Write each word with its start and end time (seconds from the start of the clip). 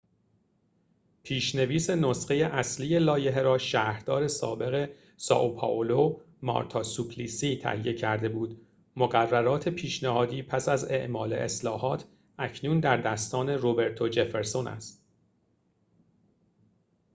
پیش‌نویس 1.23 1.89
نسخه 1.89 2.33
اصلی 2.35 2.99
لایحه 2.99 3.41
را 3.41 3.57
شهردار 3.57 4.27
سابق 4.27 4.89
سائو 5.17 5.55
پائولو 5.55 6.21
مارتا 6.41 6.83
سوپلیسی 6.83 7.55
تهیه 7.63 7.93
کرده 7.93 8.29
بود 8.29 8.61
مقررات 8.95 9.69
پیشنهادی 9.69 10.43
پس 10.43 10.69
از 10.69 10.91
اعمال 10.91 11.33
اصلاحات 11.33 12.05
اکنون 12.39 12.79
در 12.79 12.97
دستان 12.97 13.49
روبرتو 13.49 14.07
جفرسون 14.07 14.67
است 14.67 15.05